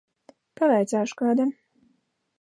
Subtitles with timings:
[0.61, 1.55] Pavaicāšu kādam.